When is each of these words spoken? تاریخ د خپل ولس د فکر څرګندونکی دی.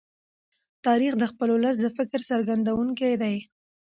تاریخ 0.85 1.13
د 1.17 1.23
خپل 1.31 1.47
ولس 1.51 1.75
د 1.81 1.87
فکر 1.97 2.19
څرګندونکی 2.31 3.13
دی. 3.21 3.35